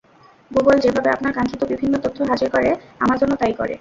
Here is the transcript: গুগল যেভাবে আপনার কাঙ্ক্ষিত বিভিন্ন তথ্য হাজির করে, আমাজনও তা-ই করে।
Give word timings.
গুগল 0.51 0.75
যেভাবে 0.79 1.09
আপনার 1.09 1.33
কাঙ্ক্ষিত 1.33 1.61
বিভিন্ন 1.63 1.93
তথ্য 1.97 2.19
হাজির 2.23 2.49
করে, 2.51 2.69
আমাজনও 2.99 3.35
তা-ই 3.35 3.53
করে। 3.53 3.69